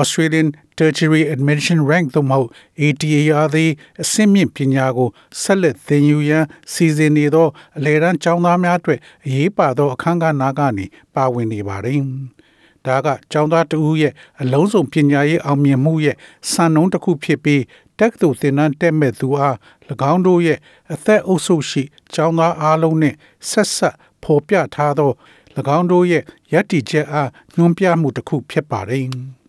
[0.00, 0.48] Australian
[0.78, 3.70] Tertiary Admission Rank သို့မဟုတ် ATAR သည်
[4.02, 5.08] အဆင့်မြင့်ပညာကို
[5.42, 12.00] ဆက်လက်သင်ယူရန်စီစဉ်နေသောအလယ်တန်းကျောင်းသားများအတွက်အရေးပါသောအခမ်းအနားကနေပါဝင်နေပါတယ်။
[12.86, 14.12] ဒါကကျောင်းသားတဦးရဲ့
[14.42, 16.16] အလုံးစုံပညာရေးအောင်မြင်မှုရဲ့
[16.50, 17.62] စံနှုန်းတစ်ခုဖြစ်ပြီး
[18.00, 19.56] တက္ကသိုလ်သင်တန်းတက်မဲ့သူအား၎
[20.12, 20.58] င်းတို့ရဲ့
[20.92, 21.82] အသက်အုပ်စုရှိ
[22.14, 23.14] ကျောင်းသားအားလုံးနဲ့
[23.50, 25.12] ဆက်ဆက်ဖော်ပြထားသော၎
[25.76, 26.22] င်းတို့ရဲ့
[26.52, 29.08] ယက်တီချက်အားညွှန်ပြမှုတစ်ခုဖြစ်ပါတယ်။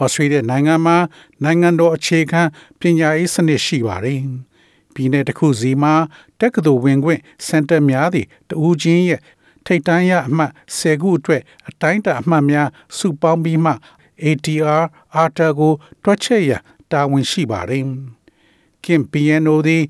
[0.00, 0.96] ဩစတြေးလျနိုင်ငံမှာ
[1.42, 2.42] နိုင်ငံတော်အခြေခံ
[2.80, 4.20] ပညာရေးစနစ်ရှိပါတယ်။
[4.94, 5.94] ပြည်내တစ်ခုစီမှာ
[6.40, 9.20] တက္ကသိုလ်ဝင်ခွင့်စင်တာများသည့်တဦးချင်းရဲ့
[9.66, 13.72] ထိတ်တန်းရအမှတ်10ခုအတွက်အတိုင်းတာအမှတ်များစုပေါင်းပြီးမှ
[14.24, 14.82] ATR
[15.22, 16.52] ARTA ကိုတွက်ချက်ရ
[16.92, 17.84] တာဝန်ရှိပါတယ်။
[18.84, 19.82] Kim Piano သည်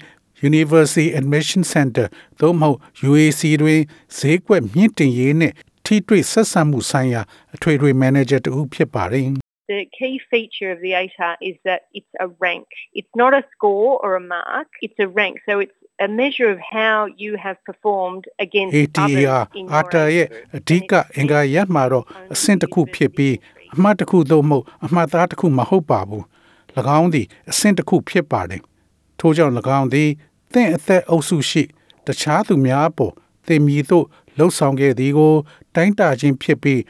[0.48, 2.06] University Admission Center
[2.40, 3.80] သို့မဟုတ် UAC တွင်
[4.16, 7.22] ဈေးကွက်မြင့်တင်ရေးနှင့်ထိတွေ့ဆက်ဆံမှုဆိုင်ရာ
[7.54, 9.28] အထွေထွေမန်နေဂျာတဦးဖြစ်ပါတယ်။
[9.68, 12.68] The key feature of the ATAR is that it's a rank.
[12.94, 15.40] It's not a score or a mark, it's a rank.
[15.48, 20.26] So it's a measure of how you have performed against ATAR others in your အာတာရဲ့
[20.26, 20.56] age group.
[20.56, 23.34] အဓိကအင်္ဂါရပ်မှာတော့အဆင့်တစ်ခုဖြစ်ပြီး
[23.74, 26.24] အမှတ်တစ်ခုသို့မဟုတ်အမှတ်သားတစ်ခုမဟုတ်ပါဘူး၎
[26.98, 28.62] င်းသည်အဆင့်တစ်ခုဖြစ်ပါတယ်
[29.20, 30.10] ထို့ကြောင့်၎င်းသည်
[30.52, 31.62] သင်အသက်အုပ်စုရှိ
[32.06, 33.12] တခြားသူများအပေါ်
[33.46, 34.06] သင်မည်သို့
[34.38, 35.34] လှုပ်ဆောင်ခဲ့သည်ကို
[35.74, 36.80] တိုင်းတာခြင်းဖြစ်ပြီး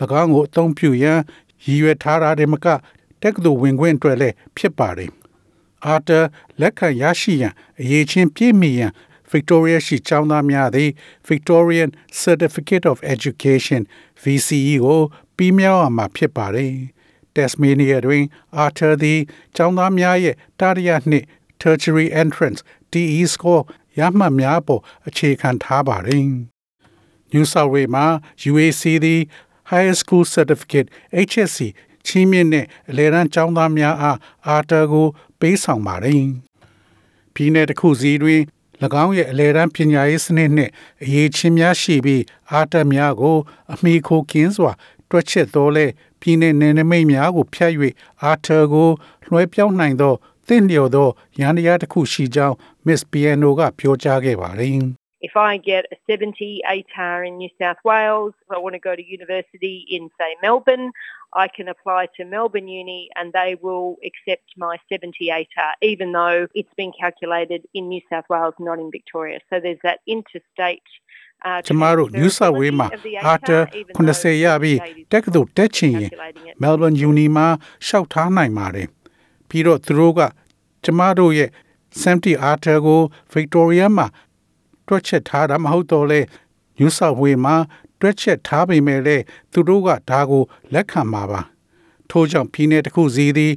[0.20, 1.20] ၎င်းကိုအသုံးပြုရန်
[1.64, 2.66] ရည်ရွယ်ထားတာတည်းမက
[3.22, 5.10] တက္ကသိုလ်ဝင်ခွင့်အတွက်လည်းဖြစ်ပါတယ်
[5.86, 6.20] အာတာ
[6.60, 8.92] လက်ခံရရှိရန်အရေးချင်းပြည့်မီရန်
[9.32, 10.90] Victoria ရှိကျောင်းသားများသည်
[11.28, 11.90] Victorian
[12.22, 13.82] Certificate of Education
[14.22, 15.00] VCE ကို
[15.36, 16.74] ပြီးမြောက်အောင်မှာဖြစ်ပါတယ်။
[17.34, 18.24] Tasmania တွင်
[18.64, 19.20] Arthur သည်
[19.56, 21.24] ကျောင်းသားများရဲ့တာရယနှစ်
[21.62, 22.60] Tertiary Entrance
[22.92, 23.64] TE score
[23.98, 26.26] ရမှတ်များပေါ်အခြေခံထားပါတယ်။
[27.32, 28.06] New South Wales မှာ
[28.50, 29.20] UAC သည်
[29.70, 30.88] Higher School Certificate
[31.28, 31.58] HSC
[32.06, 35.06] ချီးမြှင့်တဲ့အလယ်တန်းကျောင်းသားများအားအာတာကို
[35.40, 36.22] ပေးဆောင်ပါတယ်။
[37.34, 38.42] ပြည်내တစ်ခုစီတွင်၎
[39.04, 40.72] င်းရဲ့အလယ်တန်းပညာရေးစနစ်နှင့်
[41.02, 42.22] အရေးချင်းများရှိပြီး
[42.52, 43.36] အာတာများကို
[43.72, 44.72] အမိခိုကင်းစွာ
[45.10, 45.86] တွက်ချက်တော်လဲ
[46.20, 47.72] ပြည်내နယ်နိမိတ်များကိုဖျက်၍
[48.22, 48.88] အာတာကို
[49.26, 50.14] လွှဲပြောင်းနိုင်သော
[50.46, 51.08] သင့်လျော်သော
[51.40, 52.54] ရန်တရားတစ်ခုရှိကြောင်း
[52.86, 54.84] Miss Piano ကပြောကြားခဲ့ပါတယ်။
[55.21, 58.95] If I get a 70 ATAR in New South Wales, if I want to go
[58.95, 60.91] to university in, say, Melbourne,
[61.33, 66.47] I can apply to Melbourne Uni and they will accept my 70 ATAR, even though
[66.55, 69.39] it's been calculated in New South Wales, not in Victoria.
[69.49, 70.89] So there's that interstate.
[71.43, 74.83] Uh, ကျမတို့ New South Wales မှာ transferability of the အာတာ ATAR, even though 90ရပြီး the
[74.85, 76.55] state is တက္ကသိုလ်တက်ချင်ရင် calculating it.
[76.63, 77.47] Melbourne Uni မှာ
[77.87, 78.87] ရှောက်ထားနိုင်ပါတယ်
[79.49, 80.19] ပြီးတော့သူတို့က
[80.83, 81.49] ကျမတို့ရဲ့
[82.01, 83.01] Samty Arthur ကို
[83.35, 84.07] Victoria မှာ
[84.86, 86.20] တွက်ချက်ထားတာမဟုတ်တော့လဲ
[86.78, 87.56] New South Wales မှာ
[88.00, 90.42] တွက်ချက်ထားပေမဲ့လည်းသူတို့ကဒါကို
[90.74, 91.40] လက်ခံမှာပါ
[92.10, 93.52] ထို့ကြောင့်ပြည်내တစ်ခုစီသည်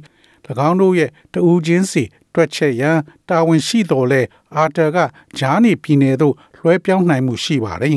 [0.68, 2.02] ၎င်းတို့ရဲ့တဦးချင်းစီ
[2.34, 2.98] တွက်ချက်ရန်
[3.28, 4.22] တာဝန်ရှိတော်လဲ
[4.56, 4.98] အာတာက
[5.38, 7.92] ဂျာနီပြည်내သို့လွှဲပြောင်းနိုင်မှုရှိပါတယ်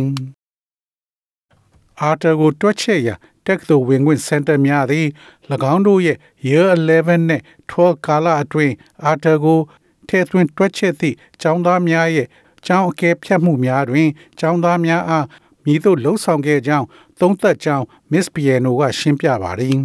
[2.02, 5.08] အာတာကိုတွက်ချက်ရန်တက္ကသိုလ်ဝင်ခွင့်စင်တာများသည်၎
[5.74, 6.18] င်းတို့ရဲ့
[6.48, 8.74] Year 11နဲ့12ကာလအတွင်း
[9.06, 9.60] အာတာကို
[10.10, 12.28] ထဲသွင်းတွက်ချက်သည့်ကျောင်းသားများရဲ့
[12.67, 14.09] ကျောင်းအကဲဖြတ်မှုများတွင်
[14.41, 15.27] ကျောင်းသားများအား
[15.65, 16.87] မည်သို့လှုံ့ဆော်ခဲ့ကြောင်း
[17.21, 19.79] သုံးသက်ကြောင်း Miss Piano ကရှင်းပြပါတယ်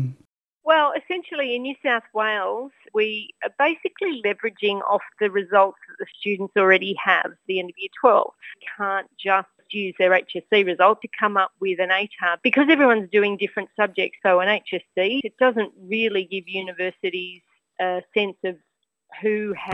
[0.70, 3.08] Well, essentially in New South Wales, we
[3.44, 7.76] are basically leveraging off the results that the students already have at the end of
[7.78, 8.32] year 12.
[8.78, 13.36] Can't just use their HSC result to come up with an ATAR because everyone's doing
[13.38, 14.18] different subjects.
[14.24, 17.42] So an HSC, it doesn't really give universities
[17.80, 18.67] a sense of who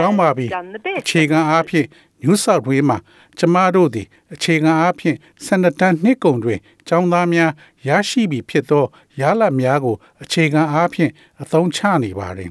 [0.00, 1.02] ကောင်းပါပြီ has done the best.
[1.02, 1.86] အခြေခံအားဖြင့်
[2.22, 2.98] New South Wales မှာ
[3.38, 6.58] ကျမတို့သည်အခြေခံအားဖြင့်စနတန်နှစ်ကုန်တွင်
[6.88, 7.50] ကျောင်းသားများ
[7.88, 8.84] ရရှိပြီဖြစ်သော
[9.20, 11.10] ရလဒ်များကို အခြေခံအားဖြင့်
[11.42, 12.50] အသုံးချနေပါတယ်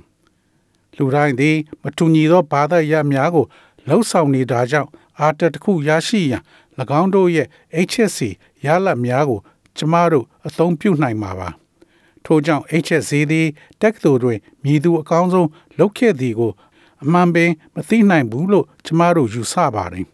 [0.97, 3.45] လူတိုင်းသည် မတူညီသောဘာသာရပ်များကို
[3.87, 4.89] လှုပ်ဆောင်နေတာကြောင့်
[5.19, 6.43] အာတတစ်ခုရရှိရန်၎
[6.99, 7.47] င်းတို့ရဲ့
[7.89, 8.19] HSC
[8.65, 9.39] ရလဒ်များကို
[9.77, 11.49] ကျမတို့အသုံးပြုနိုင်မှာပါ
[12.25, 13.47] ထို့ကြောင့် HSC သည်
[13.81, 15.49] တက္ကသိုလ်တွင်မြည်သူအကောင်းဆုံး
[15.79, 16.51] လုပ်ခဲ့သည်ကို
[17.03, 20.07] အမှန်ပင်မသိနိုင်ဘူးလို့ကျမတို့ယူဆပါတယ်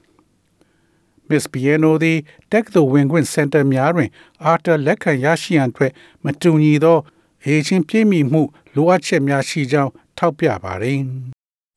[1.30, 2.18] Miss Piano သည်
[2.52, 4.10] တက္ကသိုလ်ဝင်ခွင့်စင်တာများတွင်
[4.44, 5.92] အာတာလက်ခံရရှိရန်အတွက်
[6.26, 6.98] မတူညီသော
[7.44, 8.42] အရေးချင်းပြည့်မီမှု
[8.76, 11.00] လိုအပ်ချက်များရှိကြောင်းထောက်ပြပါတယ်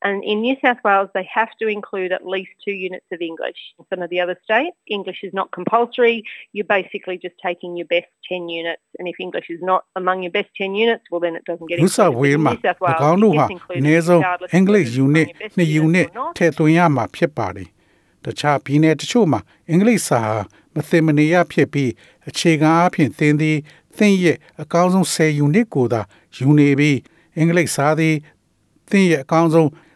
[0.03, 3.57] And in New South Wales, they have to include at least two units of English.
[3.79, 6.23] In some of the other states, English is not compulsory.
[6.53, 8.83] You're basically just taking your best 10 units.
[8.99, 11.77] And if English is not among your best 10 units, well, then it doesn't get
[11.77, 11.93] New included.
[11.95, 14.49] South But Wales in မှာ New South Wales, ၎င်း it တို့ဟာ gets included အနည်းဆုံး regardless
[14.51, 16.31] of English whether it's among unit your best 2 units unit or not.
[16.37, 17.67] ထည့်သွင်းရမှာဖြစ်ပါတယ်။
[18.25, 19.39] တခြားပြည်နယ်တချို့မှာ
[19.69, 20.39] အင်္ဂလိပ်စာဟာ
[20.75, 21.91] မသိမနေရဖြစ်ပြီး
[22.29, 23.57] အခြေခံအားဖြင့်သင်သည်
[23.97, 26.01] သင်ရဲ့အကောင်းဆုံး10 unit ကိုသာ
[26.37, 26.97] ယူနေပြီး
[27.37, 28.15] အင်္ဂလိပ်စာသည်
[28.89, 29.90] သင်ရဲ့အကောင်းဆုံး10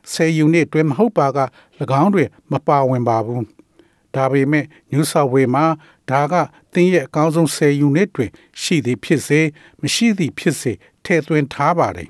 [0.45, 1.39] unit တွင်မဟုတ်ပါက၎
[2.03, 3.43] င်းတွင်မပါဝင်ပါဘူး။
[4.15, 5.65] ဒါပေမဲ့ New South Wales မှာ
[6.11, 6.35] ဒါက
[6.73, 8.31] သင်ရဲ့အကောင်းဆုံး10 unit တွင်
[8.61, 9.41] ရှိသည်ဖြစ်စေ
[9.81, 10.73] မရှိသည်ဖြစ်စေ
[11.05, 12.09] ထည့်သွင်းထားပါတယ်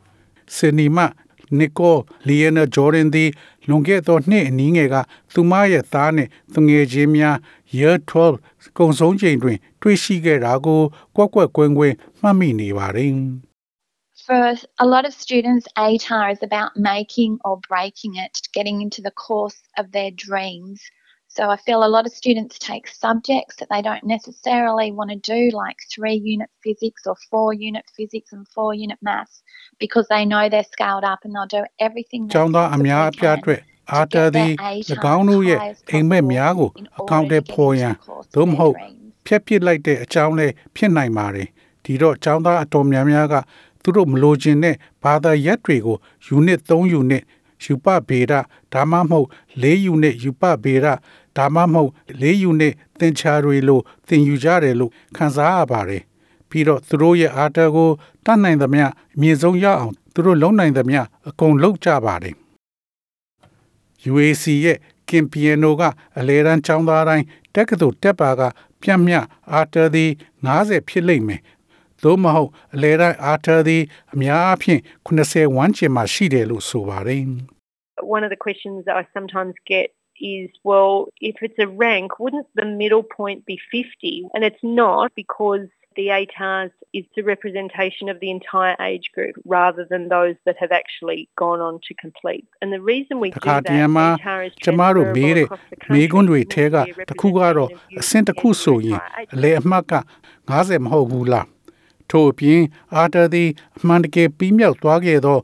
[0.54, 0.98] ။စနီမ
[1.58, 1.96] နီကို
[2.26, 3.30] လီယနာဂျော်ဒန်သည်
[3.68, 4.96] လွန်ခဲ့သောနှစ်အနည်းငယ်က
[5.32, 7.36] သူမရဲ့သားနှင့်သူငယ်ချင်းများ
[7.76, 10.80] Year 12ကုံဆုံးချိန်တွင် တွေ့ရှိခဲ့တာကို
[11.16, 13.12] ကွက်ကွက်ကွင်းကွင်းမှတ်မိနေပါတယ်
[14.25, 19.11] For a lot of students, ATAR is about making or breaking it, getting into the
[19.11, 20.81] course of their dreams.
[21.29, 25.17] So I feel a lot of students take subjects that they don't necessarily want to
[25.17, 29.43] do, like three unit physics or four unit physics and four unit maths,
[29.79, 33.35] because they know they're scaled up and they'll do everything ကျော they င်းသားအများအ possibly ပြား
[33.35, 37.01] can အတွက် to အာတာ get သည် their ATAR ၎င်းတို့ရဲ့ as high as အိမ်မက်များကို possible အ
[37.01, 38.75] in ကောင့် order ထဲ to get ပေါ် into ရန် the course of သို့မ their ဟုတ်
[38.75, 39.25] dreams.
[39.27, 41.47] ဖျက်ပစ်လိုက်တဲ့အကြောင်းလည်းဖြစ်နိုင်ပါတယ်
[41.85, 43.35] ဒီတော့ကျောင်းသားအတော်များများက
[43.82, 45.98] သူတို့မလိုချင်တဲ့ဘာသာရပ်တွေကို
[46.36, 47.22] unit 3 unit
[47.64, 48.32] ယူပဗေဒ
[48.72, 49.28] ဒါမှမဟုတ်
[49.62, 50.86] 4 unit ယူပဗေဒ
[51.36, 51.90] ဒါမှမဟုတ်
[52.20, 56.02] 4 unit သင်ချာတွေလို့သင်ယူကြတယ်လို့ခန်းစားရပါတယ်
[56.48, 57.90] ပြီးတော့သူတို့ရဲ့အာတာကို
[58.24, 58.84] တတ်နိုင်သမျှ
[59.14, 62.34] အမြင့်ဆုံးရအောင်သူတို့လုံနိုင်သမျှအကုန်လုပ်ကြပါတယ်
[64.10, 65.82] UAC ရဲ့ကင်ပီယနိုက
[66.18, 67.24] အလဲရန်ចောင်းသားတိုင်း
[67.54, 68.42] တက္ကသိုလ်တက်ပါက
[68.80, 69.14] ပြန့်မြ
[69.52, 70.10] အာတာသည်
[70.46, 71.40] 90ဖြစ်လိမ့်မယ်
[72.03, 73.83] သို့မဟုတ်အလဲရန်အာတာသည်
[74.13, 77.23] အများအားဖြင့်80ဝန်းကျင်မှာရှိတယ်လို့ဆိုပါတယ်
[78.15, 79.87] One of the questions that I sometimes get
[80.37, 80.93] is, well,
[81.31, 84.29] if it's a rank, wouldn't the middle point be 50?
[84.33, 85.65] And it's not because
[85.99, 90.71] the ATARS is the representation of the entire age group rather than those that have
[90.81, 92.45] actually gone on to complete.
[92.61, 95.63] And the reason we တ do ခါ that, တည်းမှာ ATAR is ကျမတို့မေး transferable တဲ့ across
[95.71, 96.11] the မေး country.
[96.13, 99.07] ခွန်းတွေ It ထဲ needs က to be a တစ်ခုကတော့ representation of youth အဆင့်တစ်ခုဆိုရင် in the
[99.07, 99.93] entire age အလေအမှတ်က
[100.49, 101.45] 90မဟုတ်ဘူးလား
[102.12, 102.60] ထို့အပြင်
[102.96, 103.48] အာတာသည်
[103.78, 105.38] အမှန်တကယ်ပြီးမြောက်သွားခဲ့သော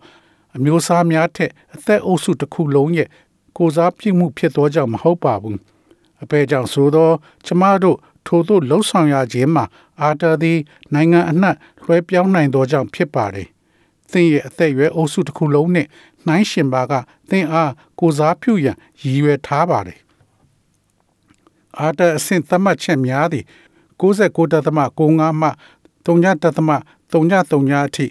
[0.57, 3.09] အမျိုးအစားများထက်အသက်အုပ်စုတစ်ခုလုံးရဲ့
[3.57, 5.59] ကိုစားပြုမှုဖြစ်သောကြောင့်မဟုတ်ပါဘူး
[6.23, 7.11] အပေကြောင့်ဆိုသော
[7.47, 9.65] ကျမတို့ထို့သို့လှုပ်ဆောင်ရခြင်းမှာ
[10.03, 10.59] အာတာသည်
[10.95, 13.49] နိုင်ငံအနှံ့လွှဲပြောင်းနိုင်သောကြောင့်ဖြစ်ပါတယ်
[14.13, 15.87] သင်ရဲ့အသက်အရွယ်အုပ်စုတစ်ခုလုံးနဲ့
[16.27, 16.93] နှိုင်းရှင်ပါက
[17.31, 19.99] သင်အားကိုစားပြုရန်ရည်ရွယ်ထားပါတယ်
[21.79, 23.45] အာတာအဆင့်သတ်မှတ်ချက်များသည်
[24.01, 25.49] 69.95မှ
[26.09, 28.07] 3.33အထိ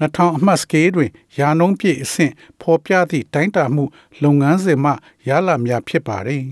[0.00, 3.84] 2000အမှတ်စကေးတွင်ယာနှုန်းပြည့်အဆင့်ဖော်ပြသည့်တိုင်းတာမှု
[4.22, 4.92] လုပ်ငန်းစဉ်မှ
[5.28, 6.44] ရလာများဖြစ်ပါသည်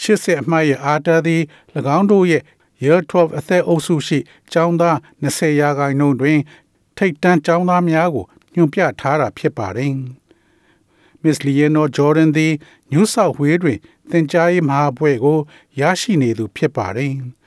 [0.00, 1.42] 80အမှတ်ရဲ့အာတာသည်၎
[1.96, 2.42] င်းတို့ရဲ့
[2.82, 4.18] Year 12အသက်အုပ်စုရှိ
[4.52, 6.38] ကျောင်းသား20ရာခိုင်နှုန်းတွင်
[6.96, 9.92] ထိတ်တန့်ကျောင်းသားများကိုညွှန်ပြထားတာဖြစ်ပါတယ်။
[11.22, 12.52] Miss Leonor Jordan သည်
[12.92, 13.78] New South Wales တွင်
[14.10, 15.38] သင်ကြားရေးမဟာဘွဲ့ကို
[15.80, 17.12] ရရှိနေသူဖြစ်ပါတယ်။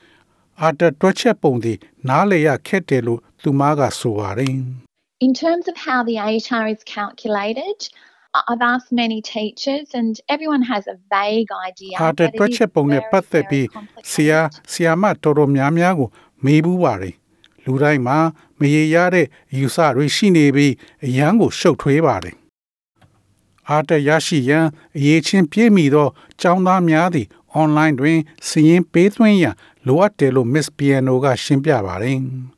[0.62, 1.78] အာတာတွက်ချက်ပုံသည်
[2.08, 4.54] နားလည်ရခက်တယ်လို့သူမကဆိုပါတယ်။
[5.26, 7.78] In terms of how the ATAR is calculated,
[8.38, 11.94] I- I've asked many teachers and everyone has a vague idea.
[12.00, 14.10] အာတာ but it တွက် is ချက်ပုံနဲ့ very, ပတ်သက် very ပြီး complicated.
[14.12, 14.40] ဆရာ
[14.72, 16.08] ဆရာမတော်တော်များများကို
[16.44, 17.14] မေးဘူးပါတယ်။
[17.64, 18.18] လူတိုင်းမှာ
[18.60, 20.72] မရေရတဲ့အယူဆတွေရှိနေပြီး
[21.06, 22.36] အရန်ကိုရှုပ်ထွေးပါတယ်။
[23.70, 26.08] အာတာရရှိရန်အရေးချင်းပြည့်မီသော
[26.40, 27.26] ကျောင်းသားများသည်
[27.61, 29.55] online တွင်စာရင်းပေးသွင်းရန်
[29.87, 32.19] လိုအပ်တယ်လို့ Miss Piano ကရှင်းပြပါတယ်။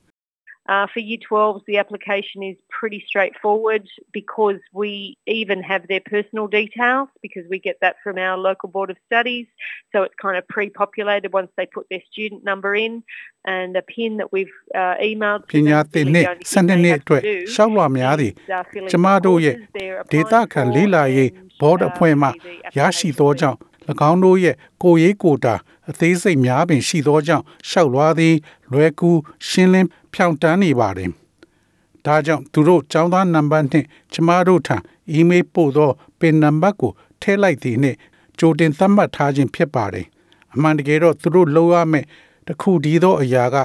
[0.70, 6.48] Uh, for Year 12s, the application is pretty straightforward because we even have their personal
[6.48, 9.48] details because we get that from our local board of studies.
[9.94, 13.02] So it's kind of pre-populated once they put their student number in
[13.46, 15.94] and a pin that we've uh, emailed ပ to ညာ them.
[15.94, 18.32] သင် Really နှစ် the only စ thing နစ် they နှစ် have အတွက် to do ရှောက်လွှာများသည်
[18.32, 21.60] is, uh, fill in ကျမ the တို့ရဲ့ courses they're ဒေ applying တာခံ for လေးလာရေး and,
[21.62, 23.40] ဘော်ဒ uh, အဖွဲ့မှ the ရရှိ application သော link.
[23.42, 23.58] ကြောင့်၎
[24.11, 25.55] င်းတို့ရဲ့ကိုယ်ရေးကိုယ်တာ
[25.91, 28.35] အသေးစိတ်များပင်ရှိသောကြောင့်ရှောက်လွှာသည်
[28.73, 29.11] လွယ်ကူ
[29.49, 31.11] ရှင်းလင်းဖြောင့်တန်းနေပါတယ်။
[32.07, 34.77] ဒါကြောင့်သူတို့ចောင်းသားနံပါတ်နှင့်ကျမတို့ထံ
[35.11, 37.99] အီးမေးလ်ပို့သောပင်နံပါတ်ကိုထည့်လိုက်သည်နှင့်
[38.39, 40.07] ကြိုတင်သတ်မှတ်ထားခြင်းဖြစ်ပါတယ်။
[40.55, 42.07] အမှန်တကယ်တော့သူတို့လုပ်ရမယ့်
[42.47, 43.57] တစ်ခုတည်းသောအရာက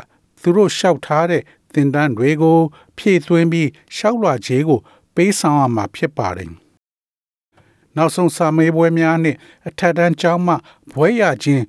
[0.41, 1.41] သူတို့လျှောက်ထားတဲ့
[1.73, 2.59] သင်တန်းတွေကို
[2.97, 4.79] ဖြည့်သွင်းပြီးရှောက်လွှာခြေကို
[5.15, 6.51] ပေးဆောင်ရမှာဖြစ်ပါတယ်။
[7.97, 9.37] နောက်ဆုံးစာမေးပွဲများနှင့်
[9.67, 10.53] အထက်တန်းကျောင်းမှ
[10.91, 11.63] ဘွဲရခြင်း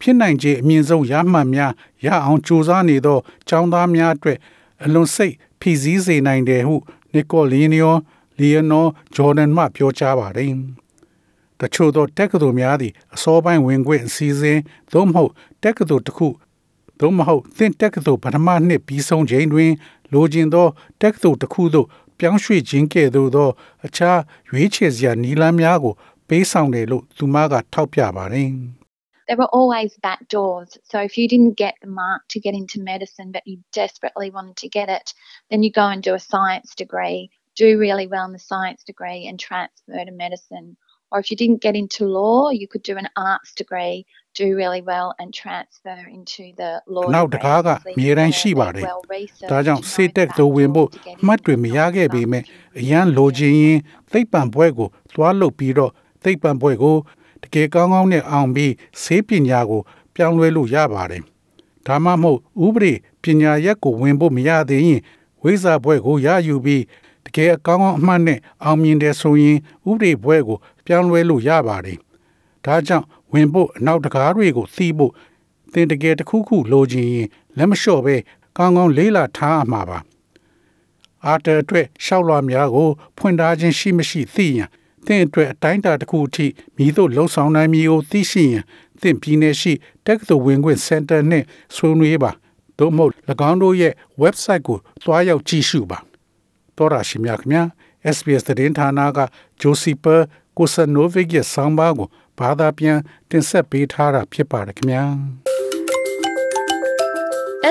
[0.00, 1.72] ဖြစ်နိုင်ခြေအမြင့်ဆုံးရမှတ်များ
[2.04, 4.38] ရအောင်ကြိုးစားနေသောကျောင်းသားများအတွက်
[4.84, 6.74] အလွန်စိတ်ဖိစည်းစေနိုင်တယ်ဟု
[7.12, 7.96] နီကိုလီနီယို
[8.38, 10.52] လီယနိုဂျော်ဒန်မှပြောကြားပါတယ်။
[11.60, 14.60] တချို့သောတက္ကသိုလ်များသည့်အစောပိုင်းဝင်ခွင့်အစည်းအဝေး
[14.92, 15.30] သို့မဟုတ်
[15.64, 16.28] တက္ကသိုလ်တစ်ခု
[17.00, 19.70] သို့မဟုတ်သင်တက္ကသိုလ်ပထမနှစ်ပြီးဆုံးချိန်တွင်
[20.12, 20.66] လိုချင်သော
[21.02, 21.86] တက္ကသိုလ်တစ်ခုသို့
[22.19, 23.49] ပြောင်းရွှေ့ခြင်းကဲ့သို့သော
[23.85, 24.19] အခြား
[24.49, 25.93] ရွေးချယ်စရာနည်းလမ်းများကို
[26.27, 28.51] ပေးဆောင်တယ်လို့သူမကထောက်ပြပါတယ်
[29.27, 30.77] there were always back doors.
[30.83, 34.57] So if you didn't get the mark to get into medicine, but you desperately wanted
[34.57, 35.13] to get it,
[35.49, 39.25] then you go and do a science degree, do really well in the science degree,
[39.27, 40.77] and transfer to medicine.
[41.11, 43.97] Or if you didn't get into law, you could do an arts degree,
[44.39, 47.05] do really well, and transfer into the law.
[47.15, 47.43] နောက်တ degree.
[47.45, 50.87] ကားက Obviously, မြေတိုင်း they're- ရှိပါတ they're ယ် well researched ဒါကြောင့် to know စေတက် the သို့ဝင်ဖို့
[50.87, 52.47] back door to get အမှတ်တွေ into မ the ရခဲ့ပေမဲ့ law
[52.79, 53.77] အရန်လိုချင်ရင်
[54.11, 55.91] သိပ္ပံဘွဲကိုသွားလုပ်ပြီးတော့
[56.23, 56.95] သိပ္ပံဘွဲကို
[57.43, 58.71] တကယ်ကောင်းကောင်းနဲ့အောင်ပြီး
[59.01, 59.81] ဆေးပညာကို
[60.15, 61.23] ပြောင်းလဲလို့ရပါတယ်
[61.85, 62.93] ဒါမှမဟုတ်ဥပဒေ
[63.23, 65.01] ပညာရက်ကိုဝင်ဖို့မရသေးရင်
[65.41, 66.83] ဝိဇာဘွဲကိုရယူပြီး
[67.25, 69.57] တကယ်အကောင်းကောင်းအမှတ်နဲ့အောင်မြင်တယ်ဆိုရင်
[69.89, 70.57] ဥပဒေဘွဲကို
[70.90, 71.98] ပြောင်းလဲလို့ရပါတယ်
[72.64, 75.12] ဒါကြောင့်ဝင်ဖို့အနောက်တကားတွေကိုသိဖို့
[75.72, 77.28] သင်တကယ်တစ်ခုခုလိုချင်ရင်
[77.58, 78.16] လက်မလျှော့ပဲ
[78.56, 79.98] ကောင်းကောင်းလေးလာထားရမှာပါ
[81.26, 84.68] အာတာအတွက်ရှောက်လွှာများကိုဖွင့်ထားခြင်းရှိမရှိသိရန်
[85.06, 88.64] သင်အတွက်အတိုင်းအတာတစ်ခုအထိမိတို့လှုံ့ဆော်နိုင်မည်ကိုသိရှိရန်
[89.00, 89.72] သင်ပြည်နယ်ရှိ
[90.06, 92.30] တက္ကသိုလ်ဝင်ခွင့်စင်တာနှင့်ဆွေးနွေးပါ
[92.78, 93.12] သို့မဟုတ်၎
[93.50, 93.92] င်းတို့ရဲ့
[94.22, 95.98] website ကိုသွားရောက်ကြည့်ရှုပါ
[96.76, 97.62] တော်ရရှိမြခင်ဗျာ
[98.16, 99.18] SBS သတင်းဌာနက
[99.60, 100.16] ဂျိုစီပါ
[100.60, 102.98] ကိုဆာနိုဗစ်ရဲ့ဆောင်းပါးကိုဘာသာပြန်
[103.30, 105.04] တင်ဆက်ပေးထားတာဖြစ်ပါတယ်ခင်ဗျာ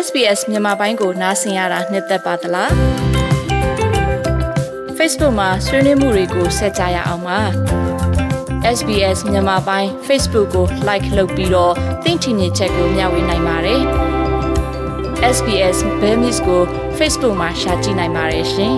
[0.05, 2.71] SBS မြန်မာပိုင်းကိုနားဆင်ရတာနှစ်သက်ပါတလား
[4.97, 7.39] Facebook မှာဆွေးနွေးမှုတွေကိုဆက်ကြရအောင်ပါ
[8.77, 13.81] SBS မြန်မာပိုင်း Facebook ကို like လုပ်ပြီးတော့သင်ချင်တဲ့ချက်ကိုမျှဝေနိုင်ပါတယ်
[15.35, 16.61] SBS Bemis ကို
[16.97, 18.77] Facebook မှာ share ကြည့်နိုင်ပါတယ်ရှင်